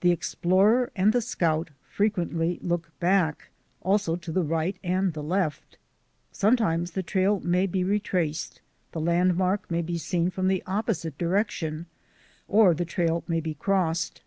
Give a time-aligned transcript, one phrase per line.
[0.00, 3.50] The explorer and the scout frequently look back,
[3.82, 5.76] also to the right and to the left.
[6.32, 8.62] Sometime the trail may be retraced,
[8.92, 11.84] the landmark may be seen from the opposite direction,
[12.48, 14.22] or the trail may be crossed.